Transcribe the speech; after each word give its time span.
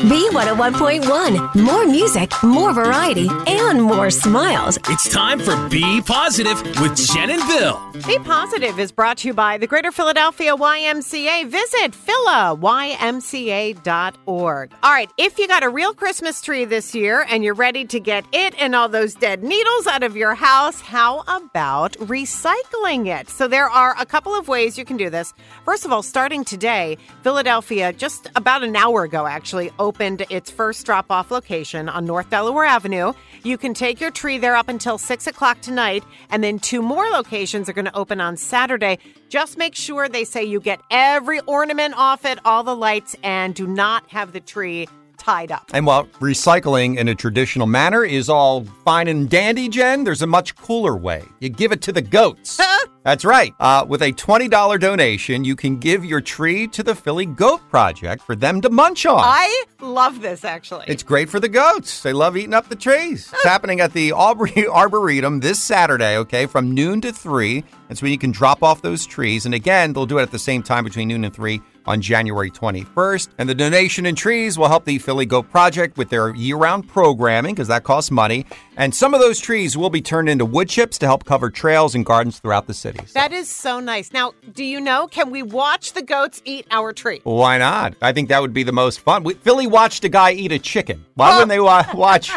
B101.1. 0.00 1.54
More 1.56 1.86
music, 1.86 2.32
more 2.42 2.72
variety, 2.72 3.28
and 3.46 3.82
more 3.82 4.10
smiles. 4.10 4.78
It's 4.88 5.06
time 5.10 5.38
for 5.38 5.54
Be 5.68 6.00
Positive 6.00 6.58
with 6.80 6.96
Jen 6.96 7.28
and 7.28 7.46
Bill. 7.46 7.78
Be 8.06 8.18
Positive 8.20 8.78
is 8.78 8.92
brought 8.92 9.18
to 9.18 9.28
you 9.28 9.34
by 9.34 9.58
the 9.58 9.66
Greater 9.66 9.92
Philadelphia 9.92 10.56
YMCA. 10.56 11.46
Visit 11.48 11.92
philaymca.org. 11.92 14.72
All 14.82 14.90
right, 14.90 15.10
if 15.18 15.38
you 15.38 15.46
got 15.46 15.62
a 15.62 15.68
real 15.68 15.92
Christmas 15.92 16.40
tree 16.40 16.64
this 16.64 16.94
year 16.94 17.26
and 17.28 17.44
you're 17.44 17.52
ready 17.52 17.84
to 17.84 18.00
get 18.00 18.24
it 18.32 18.54
and 18.58 18.74
all 18.74 18.88
those 18.88 19.12
dead 19.14 19.44
needles 19.44 19.86
out 19.86 20.02
of 20.02 20.16
your 20.16 20.34
house, 20.34 20.80
how 20.80 21.24
about 21.26 21.92
recycling 21.98 23.06
it? 23.06 23.28
So 23.28 23.48
there 23.48 23.68
are 23.68 23.94
a 23.98 24.06
couple 24.06 24.34
of 24.34 24.48
ways 24.48 24.78
you 24.78 24.86
can 24.86 24.96
do 24.96 25.10
this. 25.10 25.34
First 25.66 25.84
of 25.84 25.92
all, 25.92 26.02
starting 26.02 26.42
today, 26.42 26.96
Philadelphia, 27.22 27.92
just 27.92 28.30
about 28.34 28.64
an 28.64 28.76
hour 28.76 29.02
ago 29.02 29.26
actually, 29.26 29.70
opened 29.78 29.89
its 29.98 30.50
first 30.50 30.86
drop 30.86 31.10
off 31.10 31.30
location 31.30 31.88
on 31.88 32.04
North 32.04 32.30
Delaware 32.30 32.64
Avenue. 32.64 33.12
You 33.42 33.58
can 33.58 33.74
take 33.74 34.00
your 34.00 34.10
tree 34.10 34.38
there 34.38 34.56
up 34.56 34.68
until 34.68 34.98
6 34.98 35.26
o'clock 35.26 35.60
tonight, 35.60 36.04
and 36.30 36.44
then 36.44 36.58
two 36.58 36.82
more 36.82 37.08
locations 37.08 37.68
are 37.68 37.72
going 37.72 37.86
to 37.86 37.96
open 37.96 38.20
on 38.20 38.36
Saturday. 38.36 38.98
Just 39.28 39.58
make 39.58 39.74
sure 39.74 40.08
they 40.08 40.24
say 40.24 40.44
you 40.44 40.60
get 40.60 40.80
every 40.90 41.40
ornament 41.40 41.94
off 41.96 42.24
it, 42.24 42.38
all 42.44 42.62
the 42.62 42.76
lights, 42.76 43.16
and 43.22 43.54
do 43.54 43.66
not 43.66 44.08
have 44.10 44.32
the 44.32 44.40
tree 44.40 44.86
tied 45.20 45.52
up. 45.52 45.70
And 45.72 45.86
while 45.86 46.06
recycling 46.18 46.96
in 46.96 47.06
a 47.08 47.14
traditional 47.14 47.66
manner 47.66 48.04
is 48.04 48.28
all 48.28 48.64
fine 48.84 49.06
and 49.06 49.28
dandy, 49.28 49.68
Jen, 49.68 50.02
there's 50.02 50.22
a 50.22 50.26
much 50.26 50.56
cooler 50.56 50.96
way. 50.96 51.22
You 51.38 51.50
give 51.50 51.72
it 51.72 51.82
to 51.82 51.92
the 51.92 52.02
goats. 52.02 52.58
That's 53.04 53.24
right. 53.24 53.54
Uh, 53.60 53.86
with 53.88 54.02
a 54.02 54.12
$20 54.12 54.80
donation, 54.80 55.44
you 55.44 55.56
can 55.56 55.78
give 55.78 56.04
your 56.04 56.20
tree 56.20 56.66
to 56.68 56.82
the 56.82 56.94
Philly 56.94 57.26
Goat 57.26 57.60
Project 57.70 58.22
for 58.22 58.34
them 58.34 58.60
to 58.62 58.70
munch 58.70 59.06
on. 59.06 59.20
I 59.22 59.64
love 59.82 60.20
this 60.20 60.44
actually. 60.44 60.84
It's 60.88 61.02
great 61.02 61.28
for 61.28 61.40
the 61.40 61.48
goats. 61.48 62.02
They 62.02 62.12
love 62.12 62.36
eating 62.36 62.54
up 62.54 62.68
the 62.68 62.76
trees. 62.76 63.30
It's 63.32 63.46
ah. 63.46 63.48
happening 63.48 63.80
at 63.80 63.92
the 63.92 64.10
Awbury 64.10 64.66
Arboretum 64.72 65.40
this 65.40 65.62
Saturday, 65.62 66.16
okay, 66.18 66.46
from 66.46 66.72
noon 66.72 67.00
to 67.02 67.12
3. 67.12 67.64
That's 67.88 68.02
when 68.02 68.12
you 68.12 68.18
can 68.18 68.30
drop 68.30 68.62
off 68.62 68.82
those 68.82 69.04
trees. 69.04 69.46
And 69.46 69.54
again, 69.54 69.92
they'll 69.92 70.06
do 70.06 70.18
it 70.18 70.22
at 70.22 70.30
the 70.30 70.38
same 70.38 70.62
time 70.62 70.84
between 70.84 71.08
noon 71.08 71.24
and 71.24 71.34
3 71.34 71.60
on 71.86 72.00
January 72.00 72.50
21st. 72.50 73.30
And 73.38 73.48
the 73.48 73.54
donation 73.54 74.06
in 74.06 74.14
trees 74.14 74.56
will 74.56 74.68
help 74.68 74.84
the 74.84 74.98
Philly 74.98 75.26
Goat 75.26 75.50
Project 75.50 75.96
with 75.96 76.08
their 76.08 76.34
year 76.34 76.56
round 76.56 76.88
programming 76.88 77.54
because 77.54 77.68
that 77.68 77.82
costs 77.82 78.10
money. 78.10 78.46
And 78.76 78.94
some 78.94 79.12
of 79.12 79.20
those 79.20 79.40
trees 79.40 79.76
will 79.76 79.90
be 79.90 80.00
turned 80.00 80.28
into 80.28 80.44
wood 80.44 80.68
chips 80.68 80.98
to 80.98 81.06
help 81.06 81.24
cover 81.24 81.50
trails 81.50 81.94
and 81.94 82.06
gardens 82.06 82.38
throughout 82.38 82.66
the 82.66 82.74
city. 82.74 83.00
So 83.06 83.12
that 83.14 83.32
is 83.32 83.48
so 83.48 83.80
nice. 83.80 84.12
Now, 84.12 84.32
do 84.52 84.64
you 84.64 84.80
know, 84.80 85.08
can 85.08 85.30
we 85.30 85.42
watch 85.42 85.92
the 85.92 86.02
goats 86.02 86.40
eat 86.44 86.66
our 86.70 86.92
tree? 86.92 87.20
why 87.24 87.58
not? 87.58 87.94
I 88.00 88.12
think 88.12 88.28
that 88.28 88.40
would 88.40 88.54
be 88.54 88.62
the 88.62 88.72
most 88.72 89.00
fun. 89.00 89.24
We, 89.24 89.34
Philly 89.34 89.66
watched 89.70 90.04
a 90.04 90.08
guy 90.08 90.32
eat 90.32 90.52
a 90.52 90.58
chicken. 90.58 91.04
Why 91.14 91.32
wouldn't 91.34 91.48
they 91.48 91.60
wa- 91.60 91.84
watch 91.94 92.30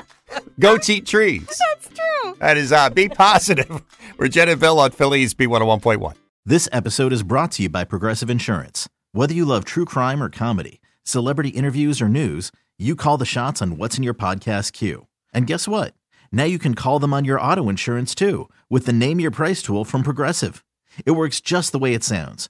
goats 0.60 0.90
eat 0.90 1.06
trees? 1.06 1.46
That's 1.48 1.88
true. 1.90 2.36
That 2.40 2.58
is 2.58 2.72
uh, 2.72 2.90
Be 2.90 3.10
Positive. 3.10 3.82
We're 4.18 4.28
Jen 4.28 4.50
and 4.50 4.60
Bill 4.60 4.80
on 4.80 4.92
Philly's 4.92 5.34
B101.1. 5.34 6.14
This 6.46 6.70
episode 6.72 7.14
is 7.14 7.24
brought 7.24 7.52
to 7.54 7.64
you 7.64 7.70
by 7.70 7.84
Progressive 7.84 8.30
Insurance. 8.30 8.88
Whether 9.12 9.34
you 9.34 9.46
love 9.46 9.66
true 9.66 9.86
crime 9.86 10.22
or 10.22 10.30
comedy, 10.30 10.82
celebrity 11.04 11.50
interviews 11.50 12.02
or 12.02 12.10
news, 12.10 12.52
you 12.78 12.96
call 12.96 13.18
the 13.18 13.26
shots 13.26 13.62
on 13.62 13.78
what's 13.78 13.98
in 13.98 14.04
your 14.04 14.14
podcast 14.14 14.74
queue. 14.74 15.08
And 15.34 15.48
guess 15.48 15.68
what? 15.68 15.94
Now 16.32 16.44
you 16.46 16.60
can 16.60 16.74
call 16.76 17.00
them 17.00 17.14
on 17.14 17.26
your 17.26 17.40
auto 17.40 17.70
insurance 17.70 18.14
too 18.16 18.50
with 18.70 18.86
the 18.86 18.94
Name 18.94 19.20
Your 19.20 19.32
Price 19.32 19.62
tool 19.62 19.86
from 19.86 20.04
Progressive. 20.04 20.64
It 21.06 21.12
works 21.12 21.40
just 21.42 21.72
the 21.72 21.80
way 21.80 21.94
it 21.94 22.04
sounds. 22.04 22.50